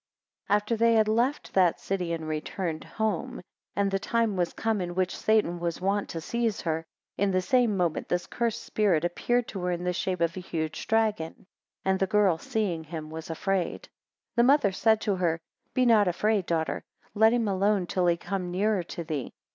[0.47, 3.39] 14 After they had left that city and returned home,
[3.75, 6.83] and the time was come in which Satan was wont to seize her,
[7.19, 10.39] in the same moment this cursed spirit appeared to her in the shape of a
[10.39, 11.45] huge dragon,
[11.85, 13.89] and the girl seeing him was afraid, 15
[14.37, 15.39] The mother said to her,
[15.75, 16.81] Be not afraid, daughter;
[17.13, 19.31] let him alone till he come nearer to thee!